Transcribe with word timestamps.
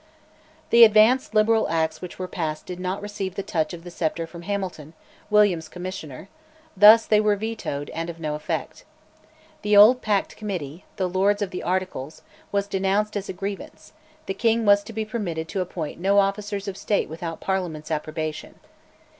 The 0.71 0.83
advanced 0.83 1.35
Liberal 1.35 1.69
Acts 1.69 2.01
which 2.01 2.17
were 2.17 2.27
passed 2.27 2.65
did 2.65 2.79
not 2.79 3.03
receive 3.03 3.35
the 3.35 3.43
touch 3.43 3.71
of 3.71 3.83
the 3.83 3.91
sceptre 3.91 4.25
from 4.25 4.41
Hamilton, 4.41 4.93
William's 5.29 5.69
Commissioner: 5.69 6.27
thus 6.75 7.05
they 7.05 7.21
were 7.21 7.35
"vetoed," 7.35 7.91
and 7.91 8.09
of 8.09 8.19
no 8.19 8.33
effect. 8.33 8.83
The 9.61 9.77
old 9.77 10.01
packed 10.01 10.35
committee, 10.37 10.85
"The 10.95 11.07
Lords 11.07 11.43
of 11.43 11.51
the 11.51 11.61
Articles," 11.61 12.23
was 12.51 12.65
denounced 12.65 13.15
as 13.15 13.29
a 13.29 13.33
grievance; 13.33 13.93
the 14.25 14.33
king 14.33 14.65
was 14.65 14.83
to 14.85 14.91
be 14.93 15.05
permitted 15.05 15.47
to 15.49 15.61
appoint 15.61 15.99
no 15.99 16.17
officers 16.17 16.67
of 16.67 16.77
State 16.77 17.07
without 17.07 17.39
Parliament's 17.39 17.91
approbation. 17.91 18.55